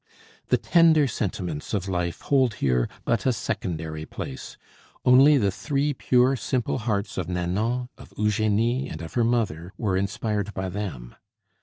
The 0.47 0.57
tender 0.57 1.05
sentiments 1.07 1.75
of 1.75 1.87
life 1.87 2.21
hold 2.21 2.55
here 2.55 2.89
but 3.05 3.27
a 3.27 3.31
secondary 3.31 4.03
place; 4.07 4.57
only 5.05 5.37
the 5.37 5.51
three 5.51 5.93
pure, 5.93 6.35
simple 6.35 6.79
hearts 6.79 7.19
of 7.19 7.29
Nanon, 7.29 7.87
of 7.99 8.11
Eugenie, 8.17 8.89
and 8.89 8.99
of 9.03 9.13
her 9.13 9.23
mother 9.23 9.73
were 9.77 9.95
inspired 9.95 10.55
by 10.55 10.69
them. 10.69 11.13